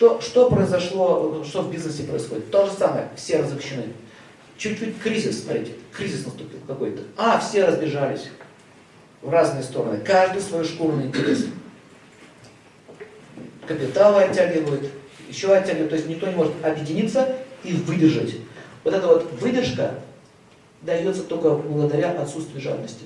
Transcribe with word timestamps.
Что, 0.00 0.18
что 0.22 0.48
произошло, 0.48 1.44
что 1.46 1.60
в 1.60 1.70
бизнесе 1.70 2.04
происходит? 2.04 2.50
То 2.50 2.64
же 2.64 2.72
самое, 2.72 3.10
все 3.16 3.40
разобщены. 3.40 3.92
Чуть-чуть 4.56 4.98
кризис, 4.98 5.44
смотрите, 5.44 5.72
кризис 5.92 6.24
наступил 6.24 6.58
какой-то. 6.66 7.02
А, 7.18 7.38
все 7.38 7.66
разбежались 7.66 8.30
в 9.20 9.28
разные 9.28 9.62
стороны. 9.62 9.98
Каждый 9.98 10.40
свою 10.40 10.64
шкуру 10.64 10.96
на 10.96 11.02
интерес. 11.02 11.44
Капиталы 13.66 14.22
оттягивают, 14.22 14.90
еще 15.28 15.54
оттягивают. 15.54 15.90
То 15.90 15.96
есть 15.96 16.08
никто 16.08 16.28
не 16.28 16.34
может 16.34 16.54
объединиться 16.64 17.36
и 17.62 17.74
выдержать. 17.74 18.36
Вот 18.84 18.94
эта 18.94 19.06
вот 19.06 19.30
выдержка 19.38 19.96
дается 20.80 21.24
только 21.24 21.50
благодаря 21.50 22.12
отсутствию 22.12 22.62
жадности. 22.62 23.04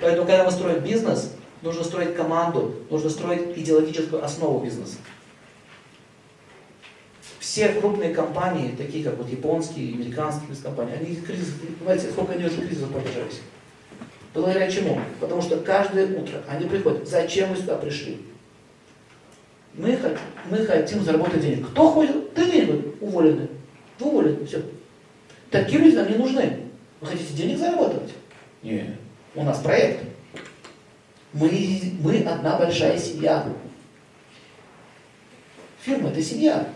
Поэтому, 0.00 0.26
когда 0.26 0.42
мы 0.42 0.50
строим 0.50 0.80
бизнес, 0.80 1.30
нужно 1.62 1.84
строить 1.84 2.16
команду, 2.16 2.74
нужно 2.90 3.08
строить 3.08 3.56
идеологическую 3.56 4.24
основу 4.24 4.64
бизнеса. 4.64 4.96
Все 7.56 7.70
крупные 7.70 8.12
компании, 8.12 8.74
такие 8.76 9.02
как 9.02 9.16
вот 9.16 9.30
японские, 9.30 9.94
американские 9.94 10.54
компании, 10.62 10.94
они 10.94 11.16
кризис, 11.16 11.54
понимаете, 11.78 12.10
сколько 12.10 12.34
они 12.34 12.44
уже 12.44 12.58
кризисов 12.58 12.92
продержались. 12.92 13.40
Благодаря 14.34 14.70
чему? 14.70 15.00
Потому 15.18 15.40
что 15.40 15.56
каждое 15.60 16.18
утро 16.20 16.42
они 16.48 16.68
приходят, 16.68 17.08
зачем 17.08 17.48
мы 17.48 17.56
сюда 17.56 17.78
пришли? 17.78 18.20
Мы, 19.72 19.98
мы 20.50 20.66
хотим 20.66 21.02
заработать 21.02 21.40
денег. 21.40 21.70
Кто 21.70 21.88
ходит? 21.92 22.34
Да 22.34 22.44
денег 22.44 22.94
уволены. 23.00 23.48
Вы 24.00 24.06
уволены, 24.06 24.44
все. 24.44 24.62
Такие 25.50 25.80
люди 25.80 25.96
нам 25.96 26.10
не 26.10 26.18
нужны. 26.18 26.58
Вы 27.00 27.06
хотите 27.06 27.32
денег 27.32 27.56
заработать? 27.56 28.12
Нет. 28.62 28.96
У 29.34 29.42
нас 29.42 29.60
проект. 29.60 30.04
Мы, 31.32 31.80
мы 32.02 32.18
одна 32.20 32.58
большая 32.58 32.98
семья. 32.98 33.46
Фирма– 35.80 36.08
это 36.10 36.20
семья. 36.20 36.68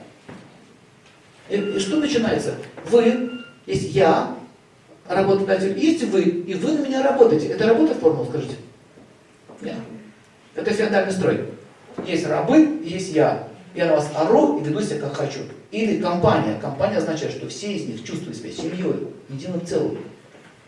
И, 1.50 1.78
что 1.78 1.96
начинается? 1.96 2.54
Вы, 2.86 3.30
есть 3.66 3.92
я, 3.94 4.34
работодатель, 5.08 5.76
есть 5.78 6.04
вы, 6.04 6.22
и 6.22 6.54
вы 6.54 6.72
на 6.72 6.86
меня 6.86 7.02
работаете. 7.02 7.48
Это 7.48 7.66
работа 7.66 7.94
формула, 7.94 8.26
скажите? 8.26 8.54
Нет. 9.60 9.76
Это 10.54 10.70
феодальный 10.70 11.12
строй. 11.12 11.44
Есть 12.06 12.26
рабы, 12.26 12.80
есть 12.84 13.12
я. 13.12 13.48
Я 13.74 13.86
на 13.86 13.96
вас 13.96 14.10
ору 14.16 14.58
и 14.58 14.64
веду 14.64 14.80
себя 14.80 15.00
как 15.00 15.14
хочу. 15.14 15.40
Или 15.70 16.00
компания. 16.00 16.58
Компания 16.60 16.96
означает, 16.96 17.32
что 17.32 17.48
все 17.48 17.72
из 17.72 17.86
них 17.86 18.04
чувствуют 18.04 18.36
себя 18.36 18.50
семьей, 18.50 19.08
единым 19.28 19.64
целым. 19.64 19.98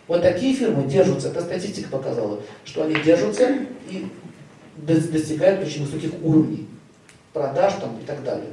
Вот 0.08 0.22
такие 0.22 0.55
фирмы 0.55 0.84
держатся, 0.84 1.28
эта 1.28 1.41
статистика 1.41 1.89
показала, 1.89 2.41
что 2.64 2.84
они 2.84 2.94
держатся 3.05 3.56
и 3.89 4.06
достигают 4.77 5.64
очень 5.64 5.84
высоких 5.84 6.11
уровней 6.22 6.67
продаж 7.33 7.74
там, 7.80 7.98
и 7.98 8.05
так 8.05 8.22
далее. 8.22 8.50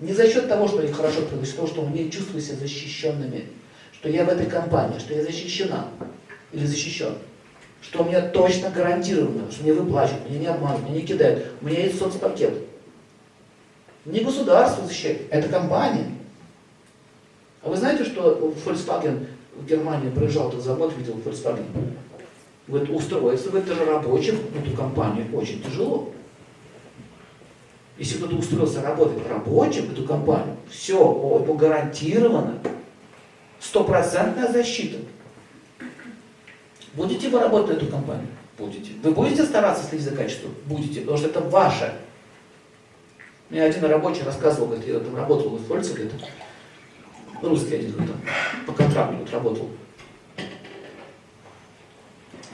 Не 0.00 0.14
за 0.14 0.26
счет 0.26 0.48
того, 0.48 0.66
что 0.66 0.78
они 0.78 0.92
хорошо 0.92 1.20
а 1.30 1.36
за 1.36 1.44
счет 1.44 1.56
того, 1.56 1.68
что 1.68 1.86
они 1.86 2.10
чувствуют 2.10 2.44
себя 2.44 2.56
защищенными, 2.56 3.46
что 3.92 4.08
я 4.08 4.24
в 4.24 4.30
этой 4.30 4.46
компании, 4.46 4.98
что 4.98 5.12
я 5.12 5.22
защищена 5.22 5.88
или 6.52 6.64
защищен, 6.64 7.14
что 7.82 8.02
у 8.02 8.06
меня 8.06 8.22
точно 8.22 8.70
гарантировано, 8.70 9.50
что 9.52 9.62
мне 9.62 9.74
выплачивают, 9.74 10.28
меня 10.28 10.38
не 10.38 10.46
обманывают, 10.46 10.88
меня 10.88 11.00
не 11.00 11.06
кидают, 11.06 11.46
у 11.60 11.66
меня 11.66 11.84
есть 11.84 11.98
соцпакет. 11.98 12.54
Не 14.06 14.20
государство 14.20 14.86
защищает, 14.86 15.22
это 15.30 15.48
компания. 15.48 16.06
А 17.62 17.68
вы 17.68 17.76
знаете, 17.76 18.04
что 18.04 18.54
Volkswagen 18.64 19.26
в 19.54 19.66
Германии 19.66 20.08
проезжал 20.08 20.48
этот 20.48 20.64
завод, 20.64 20.94
видел 20.96 21.20
Volkswagen? 21.22 21.66
Говорит, 22.66 22.88
устроиться 22.88 23.50
в 23.50 23.56
это 23.56 23.74
же 23.74 23.84
рабочим 23.84 24.36
в 24.36 24.66
эту 24.66 24.74
компанию 24.74 25.26
очень 25.34 25.62
тяжело. 25.62 26.14
Если 28.00 28.16
кто-то 28.16 28.34
устроился 28.36 28.80
работать 28.80 29.18
рабочим 29.28 29.88
в 29.88 29.92
эту 29.92 30.04
компанию, 30.04 30.56
все, 30.70 30.94
ему 30.94 31.52
гарантировано 31.52 32.58
стопроцентная 33.60 34.50
защита. 34.50 34.96
Будете 36.94 37.28
вы 37.28 37.40
работать 37.40 37.68
на 37.68 37.82
эту 37.82 37.92
компанию? 37.92 38.28
Будете. 38.56 38.92
Вы 39.02 39.10
будете 39.10 39.44
стараться 39.44 39.84
следить 39.84 40.06
за 40.06 40.16
качеством? 40.16 40.54
Будете, 40.64 41.02
потому 41.02 41.18
что 41.18 41.28
это 41.28 41.42
ваше. 41.42 41.94
Мне 43.50 43.62
один 43.62 43.84
рабочий 43.84 44.22
рассказывал, 44.22 44.68
говорит, 44.68 44.86
я 44.88 44.98
там 44.98 45.14
работал 45.14 45.50
в 45.50 45.66
Фольце, 45.66 45.92
говорит, 45.92 46.12
русский 47.42 47.74
один 47.74 47.92
там, 47.92 48.18
по 48.66 48.72
контракту 48.72 49.16
вот, 49.16 49.30
работал. 49.30 49.68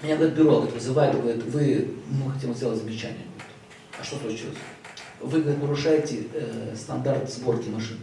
Меня, 0.03 0.17
говорит, 0.17 0.35
бюро 0.35 0.57
говорит, 0.57 0.75
вызывает, 0.75 1.15
говорит, 1.15 1.45
вы, 1.45 1.95
мы 2.11 2.33
хотим 2.33 2.53
сделать 2.53 2.79
замечание. 2.79 3.27
А 4.01 4.03
что 4.03 4.17
случилось? 4.17 4.57
Вы, 5.21 5.39
нарушаете 5.41 6.25
э, 6.33 6.75
стандарт 6.77 7.31
сборки 7.31 7.69
машин. 7.69 7.99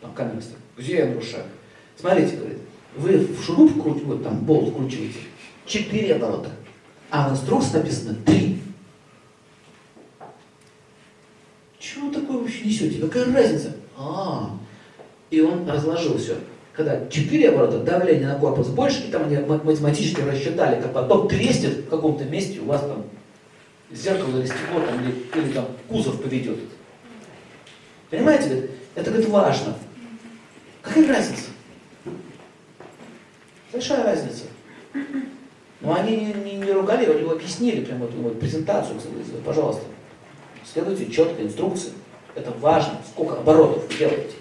Там 0.00 0.12
камера 0.14 0.40
стоит. 0.40 0.58
Где 0.76 0.96
я 0.98 1.06
нарушаю? 1.06 1.44
Смотрите, 1.96 2.36
говорит, 2.36 2.58
вы 2.96 3.18
в 3.18 3.42
шуруп 3.42 3.80
крутите, 3.80 4.06
вот 4.06 4.22
там 4.22 4.38
болт 4.40 4.70
вкручиваете, 4.70 5.20
четыре 5.64 6.16
оборота, 6.16 6.50
а 7.10 7.28
в 7.28 7.32
инструкции 7.32 7.78
написано 7.78 8.14
три. 8.26 8.60
Чего 11.78 12.10
такое 12.10 12.38
вообще 12.38 12.64
несете? 12.64 13.00
Какая 13.00 13.32
разница? 13.32 13.76
А, 13.96 14.58
и 15.30 15.40
он 15.40 15.68
разложил 15.68 16.18
все. 16.18 16.36
Когда 16.72 17.06
четыре 17.08 17.50
оборота, 17.50 17.80
давление 17.80 18.28
на 18.28 18.38
корпус 18.38 18.68
больше, 18.68 19.06
и 19.06 19.10
там 19.10 19.24
они 19.24 19.36
математически 19.36 20.20
рассчитали, 20.22 20.80
как 20.80 20.92
потом 20.92 21.28
треснет 21.28 21.78
в 21.78 21.88
каком-то 21.88 22.24
месте, 22.24 22.60
у 22.60 22.64
вас 22.64 22.80
там 22.80 23.04
зеркало 23.92 24.38
или 24.38 24.46
стекло, 24.46 24.80
там, 24.80 25.02
или, 25.02 25.26
или 25.34 25.52
там 25.52 25.68
кузов 25.88 26.22
поведет. 26.22 26.58
Понимаете? 28.10 28.70
Это, 28.94 29.10
говорит, 29.10 29.28
важно. 29.28 29.76
Какая 30.82 31.08
разница? 31.08 31.44
Большая 33.72 34.04
разница. 34.04 34.44
Но 35.80 35.94
они 35.94 36.16
не, 36.16 36.32
не, 36.34 36.56
не 36.56 36.72
ругали, 36.72 37.06
они 37.06 37.20
его 37.20 37.32
объяснили, 37.32 37.84
прямо 37.84 38.06
вот, 38.06 38.14
вот 38.14 38.40
презентацию, 38.40 39.00
пожалуйста. 39.44 39.82
Следуйте 40.70 41.10
четко 41.10 41.42
инструкции. 41.42 41.92
Это 42.34 42.50
важно, 42.52 42.98
сколько 43.10 43.36
оборотов 43.36 43.88
вы 43.88 43.98
делаете. 43.98 44.36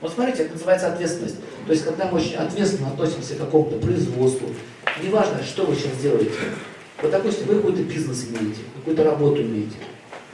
Вот 0.00 0.12
смотрите, 0.12 0.44
это 0.44 0.54
называется 0.54 0.92
ответственность. 0.92 1.36
То 1.66 1.72
есть, 1.72 1.84
когда 1.84 2.06
мы 2.06 2.18
очень 2.18 2.36
ответственно 2.36 2.88
относимся 2.88 3.34
к 3.34 3.38
какому-то 3.38 3.76
производству, 3.78 4.48
неважно, 5.02 5.42
что 5.42 5.66
вы 5.66 5.74
сейчас 5.74 5.96
делаете. 5.98 6.32
Вот, 7.02 7.10
допустим, 7.10 7.46
вы 7.46 7.56
какой-то 7.56 7.82
бизнес 7.82 8.26
имеете, 8.28 8.60
какую-то 8.76 9.04
работу 9.04 9.42
имеете. 9.42 9.76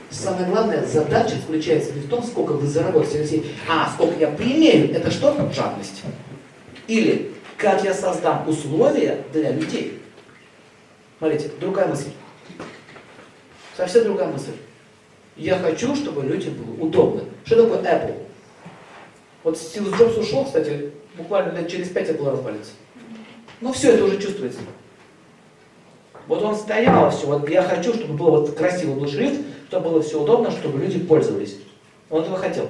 Самая 0.09 0.49
главная 0.49 0.85
задача 0.85 1.35
заключается 1.35 1.93
не 1.93 2.01
в 2.01 2.09
том, 2.09 2.23
сколько 2.23 2.53
вы 2.53 2.65
заработаете, 2.67 3.43
а 3.69 3.89
сколько 3.93 4.19
я 4.19 4.27
приимею. 4.27 4.93
Это 4.93 5.11
что? 5.11 5.33
Жадность. 5.53 6.03
Или 6.87 7.33
как 7.57 7.83
я 7.83 7.93
создам 7.93 8.47
условия 8.47 9.23
для 9.33 9.51
людей. 9.51 10.01
Смотрите, 11.17 11.49
другая 11.59 11.87
мысль. 11.87 12.09
Совсем 13.75 14.05
другая 14.05 14.29
мысль. 14.29 14.51
Я 15.35 15.57
хочу, 15.59 15.95
чтобы 15.95 16.23
людям 16.23 16.53
было 16.53 16.85
удобно. 16.85 17.23
Что 17.45 17.63
такое 17.63 17.79
Apple? 17.79 18.15
Вот 19.43 19.57
Стив 19.57 19.95
Джобс 19.97 20.17
ушел, 20.17 20.45
кстати, 20.45 20.91
буквально 21.15 21.63
через 21.69 21.89
пять 21.89 22.09
Apple 22.09 22.31
развалится. 22.31 22.71
Ну 23.61 23.71
все 23.73 23.91
это 23.91 24.05
уже 24.05 24.19
чувствуется. 24.21 24.59
Вот 26.27 26.43
он 26.43 26.55
стоял 26.55 27.09
все, 27.09 27.25
вот 27.27 27.49
я 27.49 27.63
хочу, 27.63 27.93
чтобы 27.93 28.15
было 28.15 28.41
вот 28.41 28.55
красивый 28.55 28.95
был 28.95 29.07
шрифт, 29.07 29.41
чтобы 29.69 29.89
было 29.89 30.01
все 30.01 30.21
удобно, 30.21 30.51
чтобы 30.51 30.79
люди 30.79 30.99
пользовались. 30.99 31.57
Он 32.09 32.23
этого 32.23 32.37
хотел. 32.37 32.69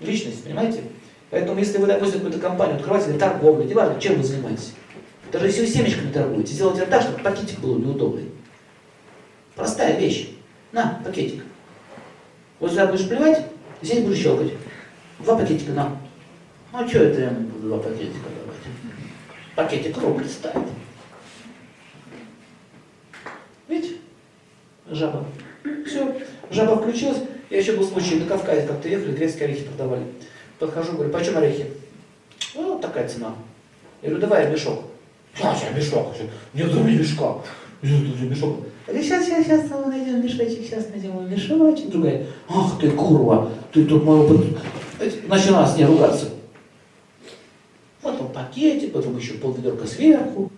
Личность, 0.00 0.44
понимаете? 0.44 0.82
Поэтому 1.30 1.58
если 1.58 1.78
вы, 1.78 1.86
допустим, 1.86 2.20
какую-то 2.20 2.40
компанию 2.40 2.76
открываете, 2.76 3.10
или 3.10 3.18
торговлю, 3.18 3.64
неважно, 3.64 4.00
чем 4.00 4.16
вы 4.16 4.24
занимаетесь, 4.24 4.72
даже 5.30 5.46
если 5.46 5.60
вы 5.60 5.66
семечками 5.66 6.10
торгуете, 6.10 6.54
сделайте 6.54 6.86
так, 6.86 7.02
чтобы 7.02 7.22
пакетик 7.22 7.60
был 7.60 7.78
неудобный. 7.78 8.30
Простая 9.54 9.98
вещь. 9.98 10.30
На, 10.72 11.00
пакетик. 11.04 11.44
Вот 12.58 12.70
сюда 12.70 12.86
будешь 12.86 13.08
плевать, 13.08 13.46
здесь 13.82 14.02
будешь 14.04 14.18
щелкать. 14.18 14.52
Два 15.18 15.36
пакетика 15.36 15.72
на. 15.72 15.96
Ну 16.72 16.78
а 16.78 16.88
что 16.88 16.98
это 17.00 17.20
я 17.20 17.30
буду 17.30 17.68
два 17.68 17.78
пакетика 17.78 18.28
давать? 18.38 18.56
Пакетик 19.54 19.98
рубль 19.98 20.26
ставит. 20.26 20.68
Жаба. 25.00 25.24
Все, 25.86 26.14
жаба 26.50 26.76
включилась. 26.76 27.22
Я 27.48 27.58
еще 27.58 27.72
был 27.72 27.84
случай 27.84 28.16
на 28.16 28.26
Кавказе, 28.26 28.66
как-то 28.66 28.86
ехали, 28.86 29.16
грецкие 29.16 29.46
орехи 29.46 29.64
продавали. 29.64 30.04
Подхожу, 30.58 30.92
говорю, 30.92 31.10
почем 31.10 31.38
орехи? 31.38 31.66
Ну, 32.54 32.74
вот 32.74 32.82
такая 32.82 33.08
цена. 33.08 33.34
Я 34.02 34.10
говорю, 34.10 34.26
давай 34.26 34.50
мешок. 34.50 34.84
Сейчас 35.34 35.62
мешок. 35.74 36.14
Нет, 36.52 36.74
у 36.74 36.80
меня 36.80 36.98
мешка. 36.98 37.38
Нет, 37.80 38.02
у 38.02 38.18
меня 38.18 38.30
мешок. 38.30 38.58
Я 38.86 38.92
говорю, 38.92 39.08
сейчас, 39.08 39.24
сейчас, 39.24 39.46
сейчас 39.46 39.70
мы 39.70 39.86
найдем 39.86 40.22
мешочек, 40.22 40.66
сейчас 40.66 40.88
найдем 40.90 41.30
мешочек. 41.30 41.88
Другая, 41.88 42.26
ах 42.48 42.78
ты 42.78 42.90
курва, 42.90 43.50
ты 43.72 43.86
тут 43.86 44.04
мою... 44.04 44.54
Начала 45.28 45.66
с 45.66 45.78
ней 45.78 45.86
ругаться. 45.86 46.28
Потом 48.02 48.30
пакетик, 48.32 48.92
потом 48.92 49.16
еще 49.16 49.34
полведерка 49.34 49.86
сверху. 49.86 50.52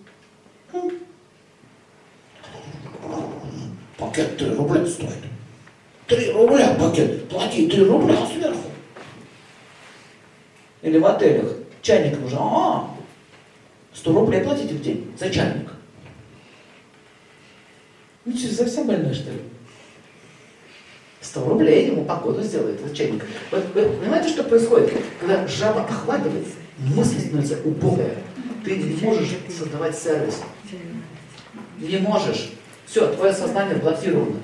Пакет 4.13 4.37
3 4.37 4.53
рубля 4.53 4.85
стоит. 4.85 5.09
3 6.05 6.31
рубля 6.33 6.75
пакет, 6.75 7.27
плати 7.29 7.67
3 7.67 7.83
рубля 7.85 8.15
сверху. 8.27 8.69
Или 10.83 10.99
в 10.99 11.05
отелях 11.07 11.53
чайник 11.81 12.19
нужен, 12.19 12.37
а, 12.39 12.95
100 13.91 14.13
рублей 14.13 14.43
платите 14.43 14.75
в 14.75 14.81
день 14.83 15.11
за 15.17 15.31
чайник. 15.31 15.71
Ну 18.25 18.37
что, 18.37 18.53
совсем 18.53 18.85
больной, 18.85 19.15
что 19.15 19.31
ли? 19.31 19.39
100 21.21 21.49
рублей 21.49 21.87
ему 21.87 22.05
погоду 22.05 22.43
сделает 22.43 22.81
этот 22.81 22.95
чайник. 22.95 23.25
Вот, 23.49 23.65
вы 23.73 23.89
понимаете, 23.89 24.29
что 24.29 24.43
происходит? 24.43 24.93
Когда 25.19 25.47
жаба 25.47 25.85
охватывается, 25.85 26.53
мысль 26.77 27.19
становится 27.19 27.57
убогая. 27.65 28.17
Ты 28.63 28.77
не 28.77 28.95
можешь 29.01 29.29
создавать 29.49 29.97
сервис. 29.97 30.41
Не 31.79 31.97
можешь. 31.97 32.51
Все, 32.93 33.11
твое 33.11 33.33
сознание 33.33 33.75
блокировано. 33.77 34.39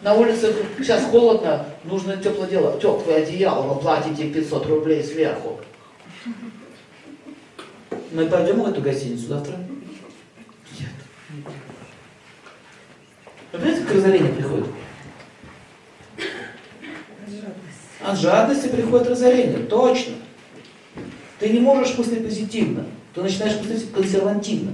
На 0.00 0.14
улице 0.14 0.54
сейчас 0.78 1.04
холодно, 1.04 1.66
нужно 1.84 2.16
теплое 2.16 2.48
дело. 2.48 2.80
Теплое 2.80 3.22
одеяло, 3.22 3.74
вы 3.74 3.78
платите 3.78 4.30
500 4.30 4.66
рублей 4.68 5.04
сверху. 5.04 5.60
Мы 8.10 8.24
пойдем 8.24 8.62
в 8.62 8.68
эту 8.68 8.80
гостиницу 8.80 9.26
завтра? 9.26 9.58
Нет. 10.80 10.88
Вы 13.52 13.58
понимаете, 13.58 13.84
как 13.84 13.94
разорение 13.94 14.32
приходит? 14.32 14.66
От 18.00 18.18
жадности 18.18 18.68
приходит 18.68 19.08
разорение, 19.08 19.58
точно. 19.66 20.14
Ты 21.38 21.50
не 21.50 21.60
можешь 21.60 21.98
мыслить 21.98 22.24
позитивно, 22.24 22.86
ты 23.14 23.20
начинаешь 23.20 23.58
мыслить 23.58 23.92
консервативно. 23.92 24.72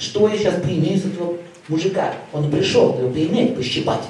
Что 0.00 0.26
я 0.28 0.38
сейчас 0.38 0.62
поимею 0.62 0.98
с 0.98 1.04
этого 1.04 1.36
мужика? 1.68 2.14
Он 2.32 2.50
пришел, 2.50 2.98
его 2.98 3.10
поиметь, 3.10 3.54
пощипать. 3.54 4.08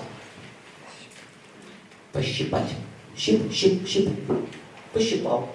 Пощипать. 2.13 2.71
Щип, 3.17 3.53
щип, 3.53 3.87
щип. 3.87 4.09
Пощипал. 4.93 5.49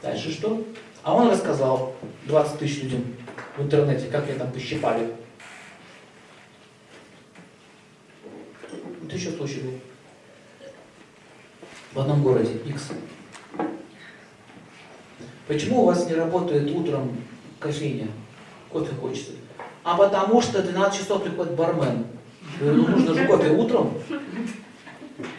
Дальше 0.00 0.30
что? 0.30 0.64
А 1.02 1.12
он 1.12 1.28
рассказал 1.28 1.96
20 2.26 2.58
тысяч 2.60 2.84
людям 2.84 3.04
в 3.56 3.62
интернете, 3.62 4.06
как 4.06 4.26
меня 4.26 4.38
там 4.38 4.52
пощипали. 4.52 5.12
Это 9.06 9.16
еще 9.16 9.32
случай 9.32 9.60
был. 9.60 9.72
В 11.94 11.98
одном 11.98 12.22
городе, 12.22 12.52
X. 12.64 12.90
Почему 15.48 15.82
у 15.82 15.86
вас 15.86 16.06
не 16.06 16.14
работает 16.14 16.70
утром 16.70 17.16
кофейня? 17.60 18.08
Кофе 18.72 18.92
хочется. 19.00 19.32
А 19.84 19.96
потому 19.96 20.42
что 20.42 20.62
12 20.62 21.00
часов 21.00 21.22
приходит 21.22 21.54
бармен. 21.54 22.06
Говорю, 22.58 22.76
ну 22.76 22.88
нужно 22.88 23.14
же 23.14 23.26
кофе 23.26 23.50
утром. 23.50 23.94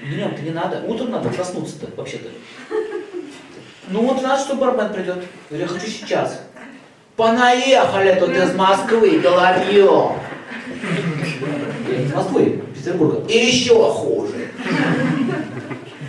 Днем-то 0.02 0.42
не 0.42 0.52
надо. 0.52 0.84
Утром 0.88 1.12
надо 1.12 1.30
проснуться-то, 1.30 1.88
вообще-то. 1.98 2.30
Ну 3.90 4.04
вот 4.04 4.20
12 4.20 4.46
часов 4.46 4.60
бармен 4.60 4.94
придет. 4.94 5.24
Говорю, 5.50 5.66
я 5.66 5.68
хочу 5.68 5.88
сейчас. 5.88 6.42
Понаехали 7.16 8.20
тут 8.20 8.30
из 8.30 8.56
Москвы, 8.56 9.20
головьем. 9.20 10.14
Из 11.90 12.14
Москвы, 12.14 12.64
Петербурга. 12.74 13.28
И 13.28 13.38
еще 13.38 13.92
хуже. 13.92 14.50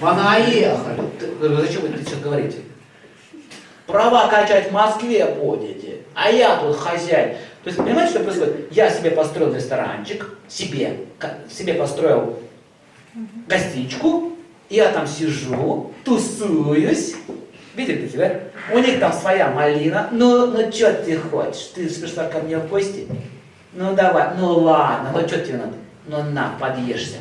Понаехали. 0.00 1.02
Зачем 1.40 1.82
вы 1.82 1.88
это 1.88 2.04
сейчас 2.04 2.20
говорите? 2.20 2.58
Права 3.86 4.28
качать 4.28 4.70
в 4.70 4.72
Москве 4.72 5.26
будете, 5.26 5.91
а 6.14 6.30
я 6.30 6.56
тут 6.56 6.76
хозяин. 6.76 7.36
То 7.64 7.68
есть, 7.68 7.78
понимаете, 7.78 8.12
что 8.14 8.24
происходит? 8.24 8.72
Я 8.72 8.90
себе 8.90 9.10
построил 9.12 9.54
ресторанчик, 9.54 10.28
себе, 10.48 11.06
себе 11.50 11.74
построил 11.74 12.38
гостичку, 13.48 14.32
я 14.68 14.90
там 14.90 15.06
сижу, 15.06 15.92
тусуюсь, 16.04 17.14
видите 17.74 18.08
тебя? 18.08 18.40
У 18.72 18.78
них 18.78 18.98
там 18.98 19.12
своя 19.12 19.50
малина, 19.50 20.08
ну, 20.12 20.46
ну 20.46 20.72
что 20.72 20.92
ты 20.94 21.16
хочешь? 21.18 21.72
Ты 21.74 21.88
пришла 21.88 22.24
ко 22.24 22.40
мне 22.40 22.58
в 22.58 22.68
гости? 22.68 23.06
Ну 23.74 23.94
давай, 23.94 24.30
ну 24.38 24.58
ладно, 24.58 25.10
ну 25.14 25.26
что 25.26 25.38
тебе 25.40 25.58
надо? 25.58 25.74
Ну 26.06 26.22
на, 26.22 26.54
подъешься. 26.58 27.18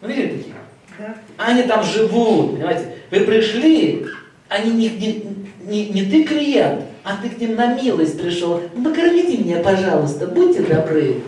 Ну 0.00 0.08
видели 0.08 0.38
такие? 0.38 0.54
Да. 0.98 1.14
Они 1.36 1.62
там 1.62 1.82
живут, 1.84 2.52
понимаете? 2.52 2.96
Вы 3.10 3.20
пришли, 3.20 4.06
они 4.48 4.72
не, 4.72 4.88
не, 4.90 5.24
не, 5.68 5.90
не 5.90 6.04
ты 6.04 6.24
клиент, 6.24 6.84
а 7.04 7.16
ты 7.16 7.28
к 7.28 7.38
ним 7.38 7.54
на 7.54 7.74
милость 7.74 8.20
пришел. 8.20 8.62
Ну, 8.74 8.84
покормите 8.84 9.38
меня, 9.38 9.60
пожалуйста, 9.62 10.26
будьте 10.26 10.62
добры. 10.62 11.22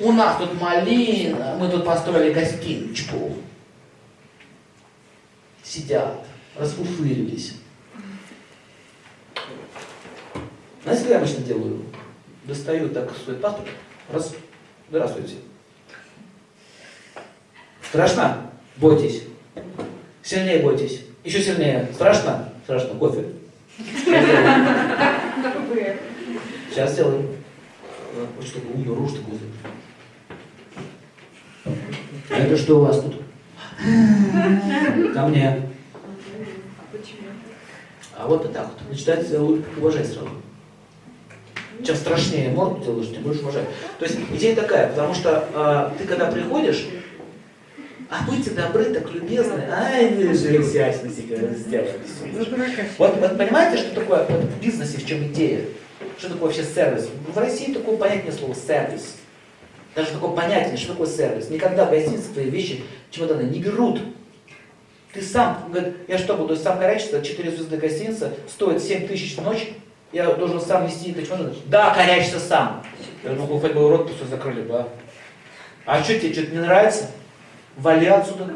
У 0.00 0.10
нас 0.12 0.38
тут 0.38 0.60
малина, 0.60 1.56
мы 1.58 1.68
тут 1.68 1.84
построили 1.84 2.32
гостиночку. 2.32 3.32
Сидят, 5.62 6.26
расфуфырились. 6.58 7.54
Знаете, 10.82 11.02
что 11.02 11.12
я 11.12 11.18
обычно 11.18 11.44
делаю? 11.44 11.82
Достаю 12.44 12.88
так 12.90 13.10
свой 13.24 13.36
паспорт, 13.36 13.68
раз, 14.12 14.34
здравствуйте. 14.90 15.36
Страшно? 17.88 18.50
Бойтесь. 18.76 19.22
Сильнее 20.22 20.60
бойтесь. 20.60 21.02
Еще 21.22 21.40
сильнее. 21.40 21.88
Страшно? 21.94 22.53
Страшно. 22.64 22.94
Кофе. 22.98 23.26
Сейчас 26.70 26.92
сделаем. 26.92 27.28
Вот 28.36 28.46
чтобы 28.46 28.72
умную 28.72 28.96
рожь 28.96 29.12
такую. 29.12 29.38
А 32.30 32.36
это 32.36 32.56
что 32.56 32.78
у 32.78 32.84
вас 32.84 33.00
тут? 33.00 33.16
Ко 35.12 35.26
мне. 35.26 35.68
А 38.16 38.26
вот 38.26 38.48
и 38.48 38.52
так 38.52 38.66
вот. 38.66 38.90
Начинается 38.90 39.42
уважать 39.42 40.06
сразу. 40.06 40.30
Чем 41.84 41.96
страшнее 41.96 42.50
морду 42.50 42.82
делаешь, 42.82 43.10
тем 43.10 43.24
больше 43.24 43.42
уважать. 43.42 43.66
То 43.98 44.06
есть 44.06 44.18
идея 44.32 44.56
такая, 44.56 44.88
потому 44.88 45.12
что 45.12 45.46
э, 45.52 45.98
ты 45.98 46.06
когда 46.06 46.30
приходишь, 46.30 46.86
а 48.14 48.22
будьте 48.30 48.50
добры, 48.50 48.84
так 48.84 49.10
любезны. 49.10 49.64
Ай, 49.72 50.14
вы 50.14 50.32
же 50.34 50.60
изящно 50.60 51.10
себя 51.10 51.36
сделали. 51.54 51.98
Вот, 52.96 53.16
вот 53.18 53.36
понимаете, 53.36 53.82
что 53.82 53.94
такое 53.96 54.24
вот 54.24 54.40
в 54.40 54.60
бизнесе, 54.60 54.98
в 54.98 55.06
чем 55.06 55.24
идея? 55.24 55.62
Что 56.16 56.28
такое 56.28 56.46
вообще 56.48 56.62
сервис? 56.62 57.08
В 57.26 57.36
России 57.36 57.74
такое 57.74 57.96
понятие 57.96 58.30
слово 58.30 58.54
сервис. 58.54 59.16
Даже 59.96 60.12
такое 60.12 60.30
понятие, 60.30 60.76
что 60.76 60.92
такое 60.92 61.08
сервис. 61.08 61.50
Никогда 61.50 61.86
в 61.86 61.90
гостинице 61.90 62.28
твои 62.32 62.50
вещи, 62.50 62.84
чемоданы 63.10 63.42
не 63.42 63.58
берут. 63.58 64.00
Ты 65.12 65.20
сам, 65.20 65.68
говорит, 65.72 65.94
я 66.06 66.16
что 66.18 66.36
буду 66.36 66.56
сам 66.56 66.78
корячиться, 66.78 67.20
4 67.20 67.50
звезды 67.50 67.76
гостиница, 67.76 68.32
стоит 68.48 68.80
7 68.80 69.08
тысяч 69.08 69.36
в 69.36 69.42
ночь, 69.42 69.70
я 70.12 70.32
должен 70.34 70.60
сам 70.60 70.86
нести 70.86 71.10
это 71.10 71.24
чемоданы. 71.24 71.54
Да, 71.66 71.92
корячься 71.92 72.38
сам. 72.38 72.84
Я 73.24 73.30
говорю, 73.30 73.52
ну 73.52 73.58
хоть 73.58 73.72
бы 73.72 73.88
рот 73.88 74.12
все 74.14 74.24
закрыли, 74.26 74.62
да. 74.62 74.88
А 75.84 76.02
что 76.02 76.18
тебе, 76.18 76.32
что-то 76.32 76.52
не 76.52 76.60
нравится? 76.60 77.10
Вали 77.76 78.06
отсюда. 78.06 78.54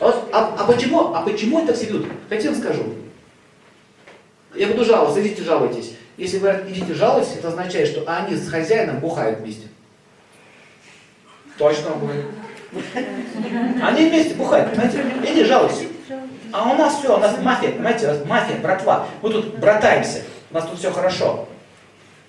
А, 0.00 0.28
а, 0.32 0.56
а, 0.58 0.64
почему, 0.64 1.14
а 1.14 1.22
почему 1.22 1.60
это 1.60 1.74
все 1.74 1.86
ведут? 1.86 2.06
Хотите 2.28 2.50
вам 2.50 2.58
скажу? 2.58 2.84
Я 4.54 4.68
буду 4.68 4.84
жаловаться, 4.84 5.20
идите 5.20 5.42
жалуйтесь. 5.42 5.94
Если 6.16 6.38
вы 6.38 6.64
идите 6.68 6.94
жалуйтесь, 6.94 7.36
это 7.36 7.48
означает, 7.48 7.88
что 7.88 8.04
они 8.06 8.34
с 8.34 8.48
хозяином 8.48 9.00
бухают 9.00 9.40
вместе. 9.40 9.68
Точно 11.58 11.90
будет. 11.90 12.24
Они 13.82 14.08
вместе 14.08 14.34
бухают, 14.34 14.70
понимаете? 14.70 15.04
Иди 15.26 15.44
жалуйся. 15.44 15.84
А 16.52 16.70
у 16.70 16.74
нас 16.74 16.98
все, 16.98 17.14
у 17.14 17.20
нас 17.20 17.38
мафия, 17.42 17.72
понимаете, 17.72 18.06
у 18.06 18.08
нас 18.08 18.24
мафия, 18.24 18.58
братва. 18.58 19.06
Мы 19.20 19.30
тут 19.30 19.58
братаемся, 19.58 20.22
у 20.50 20.54
нас 20.54 20.66
тут 20.66 20.78
все 20.78 20.90
хорошо. 20.90 21.48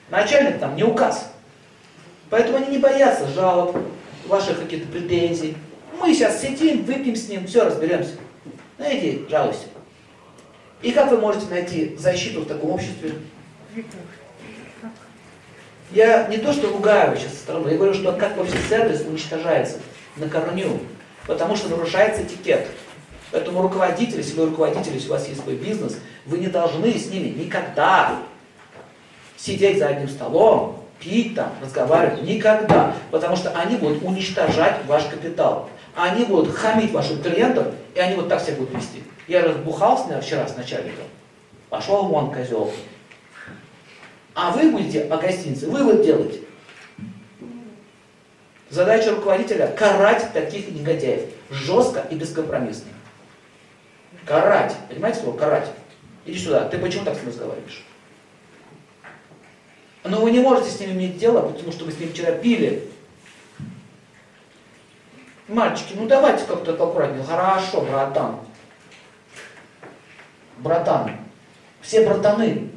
Начальник 0.10 0.60
там 0.60 0.76
не 0.76 0.84
указ. 0.84 1.32
Поэтому 2.30 2.58
они 2.58 2.68
не 2.68 2.78
боятся 2.78 3.28
жалоб, 3.28 3.78
ваших 4.28 4.60
каких-то 4.60 4.88
претензий. 4.92 5.56
Мы 6.00 6.14
сейчас 6.14 6.42
сидим, 6.42 6.84
выпьем 6.84 7.16
с 7.16 7.30
ним, 7.30 7.48
все, 7.48 7.64
разберемся. 7.64 8.16
Иди, 8.80 9.26
жалуйся. 9.30 9.66
И 10.82 10.92
как 10.92 11.10
вы 11.10 11.18
можете 11.18 11.48
найти 11.48 11.96
защиту 11.98 12.42
в 12.42 12.46
таком 12.46 12.72
обществе? 12.72 13.14
Я 15.92 16.28
не 16.28 16.38
то, 16.38 16.52
что 16.52 16.70
ругаю 16.70 17.18
сейчас 17.18 17.32
со 17.34 17.40
стороны, 17.40 17.70
я 17.70 17.78
говорю, 17.78 17.94
что 17.94 18.12
как 18.12 18.36
вообще 18.38 18.58
сервис 18.70 19.02
уничтожается 19.08 19.78
на 20.18 20.28
корню, 20.28 20.80
потому 21.26 21.56
что 21.56 21.70
нарушается 21.70 22.24
этикет. 22.24 22.68
Поэтому 23.32 23.62
руководитель, 23.62 24.18
если 24.18 24.38
вы 24.38 24.48
руководитель, 24.48 24.94
если 24.94 25.08
у 25.08 25.14
вас 25.14 25.28
есть 25.28 25.42
свой 25.42 25.56
бизнес, 25.56 25.98
вы 26.26 26.40
не 26.40 26.48
должны 26.48 26.94
с 26.94 27.08
ними 27.08 27.30
никогда 27.30 28.20
сидеть 29.38 29.80
за 29.80 29.88
одним 29.88 30.10
столом, 30.10 30.84
пить 31.00 31.36
там, 31.36 31.54
разговаривать 31.62 32.24
никогда, 32.24 32.94
потому 33.12 33.36
что 33.36 33.52
они 33.52 33.78
будут 33.78 34.04
уничтожать 34.04 34.86
ваш 34.86 35.06
капитал. 35.06 35.70
Они 35.96 36.26
будут 36.26 36.56
хамить 36.56 36.92
вашим 36.92 37.22
клиентам, 37.22 37.68
и 37.96 38.00
они 38.00 38.16
вот 38.16 38.30
так 38.30 38.42
себя 38.42 38.58
будут 38.58 38.76
вести. 38.76 39.04
Я 39.28 39.44
разбухал 39.44 39.98
с 39.98 40.22
вчера 40.24 40.48
с 40.48 40.56
начальником. 40.56 41.06
Пошел 41.70 42.04
вон, 42.04 42.32
козел. 42.32 42.72
А 44.34 44.52
вы 44.52 44.72
будете 44.72 45.04
о 45.04 45.18
гостинице 45.18 45.68
вывод 45.68 46.04
делать. 46.04 46.40
Задача 48.70 49.12
руководителя– 49.12 49.68
карать 49.78 50.32
таких 50.34 50.70
негодяев. 50.72 51.24
Жестко 51.50 52.06
и 52.12 52.16
бескомпромиссно. 52.16 52.92
Карать. 54.26 54.76
Понимаете 54.90 55.22
слово? 55.22 55.38
Карать. 55.38 55.72
Иди 56.26 56.38
сюда. 56.38 56.68
Ты 56.68 56.78
почему 56.78 57.06
так 57.06 57.16
с 57.16 57.20
ним 57.20 57.30
разговариваешь? 57.30 57.86
Но 60.10 60.22
вы 60.22 60.32
не 60.32 60.40
можете 60.40 60.70
с 60.70 60.80
ним 60.80 60.92
иметь 60.92 61.18
дело, 61.18 61.42
потому 61.42 61.72
что 61.72 61.86
вы 61.86 61.92
с 61.92 62.00
ним 62.00 62.12
вчера 62.12 62.32
пили. 62.32 62.84
Мальчики, 65.48 65.94
ну 65.96 66.08
давайте 66.08 66.46
как-то 66.46 66.74
аккуратнее. 66.74 67.24
Хорошо, 67.24 67.82
братан. 67.82 68.38
Братан. 70.58 71.12
Все 71.82 72.06
братаны. 72.06 72.70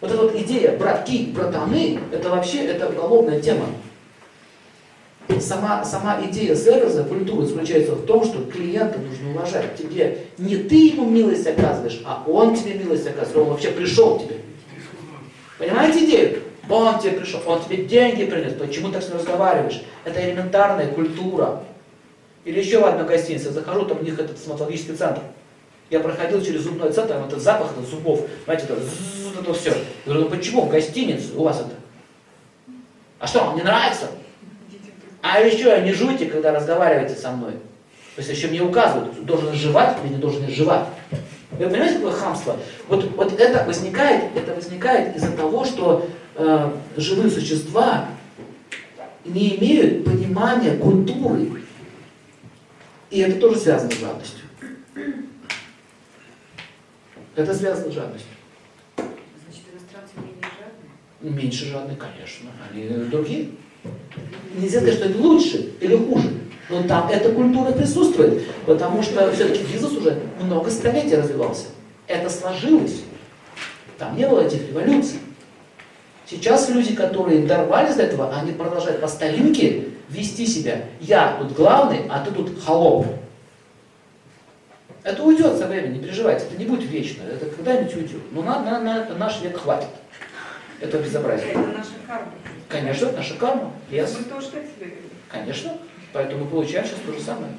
Вот 0.00 0.10
эта 0.10 0.22
вот 0.22 0.34
идея 0.34 0.76
братки, 0.76 1.26
братаны, 1.34 2.00
это 2.10 2.30
вообще 2.30 2.66
это 2.66 2.88
уголовная 2.88 3.40
тема. 3.40 3.66
Сама, 5.38 5.84
сама 5.84 6.20
идея 6.24 6.56
сервиса, 6.56 7.04
культуры 7.04 7.46
заключается 7.46 7.94
в 7.94 8.04
том, 8.04 8.24
что 8.24 8.44
клиента 8.44 8.98
нужно 8.98 9.30
уважать. 9.30 9.76
Тебе 9.76 10.26
не 10.38 10.56
ты 10.56 10.88
ему 10.88 11.08
милость 11.08 11.46
оказываешь, 11.46 12.02
а 12.04 12.24
он 12.26 12.56
тебе 12.56 12.74
милость 12.74 13.06
оказывает. 13.06 13.36
Он 13.36 13.52
вообще 13.52 13.70
пришел 13.70 14.18
к 14.18 14.24
тебе. 14.24 14.36
Понимаете 15.58 16.04
идею? 16.04 16.42
Он 16.70 16.98
тебе 17.00 17.12
пришел, 17.12 17.40
он 17.46 17.62
тебе 17.62 17.84
деньги 17.84 18.24
принес. 18.24 18.54
Почему 18.54 18.90
так 18.90 19.02
с 19.02 19.08
ним 19.08 19.18
разговариваешь? 19.18 19.82
Это 20.04 20.24
элементарная 20.24 20.86
культура. 20.88 21.64
Или 22.44 22.60
еще 22.60 22.80
в 22.80 22.86
одну 22.86 23.04
гостиницу, 23.04 23.50
захожу, 23.50 23.84
там 23.84 23.98
у 23.98 24.02
них 24.02 24.18
этот 24.18 24.38
стоматологический 24.38 24.94
центр. 24.94 25.20
Я 25.90 26.00
проходил 26.00 26.40
через 26.42 26.62
зубной 26.62 26.92
центр, 26.92 27.14
там 27.14 27.26
этот 27.26 27.42
запах 27.42 27.72
этот 27.72 27.88
зубов, 27.88 28.20
знаете, 28.44 28.64
это, 28.64 28.78
это 29.40 29.52
все. 29.52 29.70
Я 29.70 29.76
говорю, 30.12 30.22
ну 30.22 30.30
почему 30.30 30.62
в 30.62 30.70
гостинице 30.70 31.34
у 31.36 31.42
вас 31.42 31.60
это? 31.60 31.74
А 33.18 33.26
что, 33.26 33.44
вам 33.44 33.56
не 33.56 33.62
нравится? 33.62 34.06
А 35.20 35.40
еще 35.40 35.82
не 35.82 35.92
жуйте, 35.92 36.26
когда 36.26 36.52
разговариваете 36.52 37.16
со 37.16 37.32
мной. 37.32 37.52
То 38.14 38.22
есть 38.22 38.30
еще 38.30 38.48
мне 38.48 38.62
указывают, 38.62 39.24
должен 39.24 39.52
жевать 39.52 39.96
или 40.02 40.14
не 40.14 40.18
должен 40.18 40.48
жевать. 40.48 40.86
Вы 41.50 41.68
понимаете, 41.68 41.96
какое 41.96 42.12
хамство? 42.12 42.56
Вот, 42.88 43.04
вот 43.16 43.38
это 43.38 43.64
возникает, 43.64 44.24
это 44.34 44.54
возникает 44.54 45.16
из-за 45.16 45.32
того, 45.32 45.64
что 45.64 46.06
э, 46.40 46.72
живые 46.96 47.30
существа 47.30 48.08
не 49.24 49.56
имеют 49.56 50.04
понимания 50.04 50.76
культуры. 50.76 51.62
И 53.10 53.20
это 53.20 53.40
тоже 53.40 53.58
связано 53.58 53.90
с 53.90 53.98
жадностью. 53.98 54.44
Это 57.36 57.54
связано 57.54 57.90
с 57.90 57.94
жадностью. 57.94 58.30
Значит, 58.96 59.64
иностранцы 59.72 60.12
менее 60.16 60.42
жадные? 60.42 61.42
Меньше 61.42 61.66
жадные, 61.66 61.96
конечно. 61.96 62.50
Они 62.70 62.88
другие. 63.10 63.50
Нельзя 64.56 64.80
сказать, 64.80 64.96
что 64.96 65.08
это 65.08 65.18
лучше 65.18 65.72
или 65.80 65.96
хуже. 65.96 66.30
Но 66.68 66.84
там 66.84 67.08
эта 67.08 67.32
культура 67.32 67.72
присутствует, 67.72 68.44
потому 68.64 69.02
что 69.02 69.32
все-таки 69.32 69.64
бизнес 69.64 69.92
уже 69.92 70.20
много 70.40 70.70
столетий 70.70 71.16
развивался. 71.16 71.66
Это 72.06 72.30
сложилось. 72.30 73.02
Там 73.98 74.16
не 74.16 74.26
было 74.28 74.42
этих 74.42 74.68
революций. 74.68 75.18
Сейчас 76.30 76.68
люди, 76.68 76.94
которые 76.94 77.44
дорвались 77.44 77.96
до 77.96 78.04
этого, 78.04 78.32
они 78.32 78.52
продолжают 78.52 79.00
по 79.00 79.08
старинке 79.08 79.86
вести 80.08 80.46
себя. 80.46 80.84
Я 81.00 81.36
тут 81.40 81.52
главный, 81.54 82.06
а 82.08 82.24
ты 82.24 82.30
тут 82.30 82.62
холоп. 82.62 83.04
Это 85.02 85.24
уйдет 85.24 85.58
со 85.58 85.66
временем, 85.66 85.94
не 85.94 85.98
переживайте, 85.98 86.44
это 86.44 86.56
не 86.56 86.66
будет 86.66 86.88
вечно, 86.88 87.24
это 87.24 87.46
когда-нибудь 87.46 87.96
уйдет. 87.96 88.20
Но 88.30 88.42
на, 88.42 88.62
на, 88.62 88.78
на 88.78 89.14
наш 89.16 89.40
век 89.40 89.58
хватит 89.58 89.88
этого 90.80 91.02
безобразия. 91.02 91.48
Это 91.48 91.58
наша 91.58 91.90
карма. 92.06 92.32
Конечно, 92.68 93.06
это 93.06 93.16
наша 93.16 93.34
карма. 93.34 93.72
Yes. 93.90 94.16
Мы 94.16 94.24
тоже 94.32 94.50
так 94.50 94.62
себя 94.62 94.86
ведем. 94.86 95.10
Конечно. 95.28 95.78
Поэтому 96.12 96.44
мы 96.44 96.50
получаем 96.50 96.86
сейчас 96.86 97.00
то 97.04 97.12
же 97.12 97.20
самое. 97.20 97.50